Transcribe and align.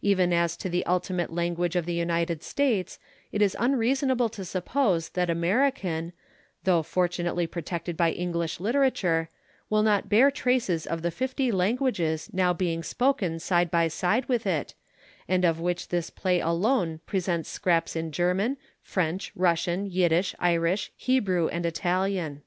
Even 0.00 0.32
as 0.32 0.56
to 0.56 0.70
the 0.70 0.86
ultimate 0.86 1.30
language 1.30 1.76
of 1.76 1.84
the 1.84 1.92
United 1.92 2.42
States, 2.42 2.98
it 3.30 3.42
is 3.42 3.54
unreasonable 3.60 4.30
to 4.30 4.42
suppose 4.42 5.10
that 5.10 5.28
American, 5.28 6.14
though 6.64 6.82
fortunately 6.82 7.46
protected 7.46 7.94
by 7.94 8.10
English 8.10 8.58
literature, 8.58 9.28
will 9.68 9.82
not 9.82 10.08
bear 10.08 10.30
traces 10.30 10.86
of 10.86 11.02
the 11.02 11.10
fifty 11.10 11.52
languages 11.52 12.30
now 12.32 12.54
being 12.54 12.82
spoken 12.82 13.38
side 13.38 13.70
by 13.70 13.86
side 13.86 14.24
with 14.30 14.46
it, 14.46 14.72
and 15.28 15.44
of 15.44 15.60
which 15.60 15.88
this 15.88 16.08
play 16.08 16.40
alone 16.40 17.00
presents 17.04 17.50
scraps 17.50 17.94
in 17.94 18.12
German, 18.12 18.56
French, 18.80 19.30
Russian, 19.36 19.84
Yiddish, 19.84 20.34
Irish, 20.38 20.90
Hebrew, 20.96 21.48
and 21.48 21.66
Italian. 21.66 22.40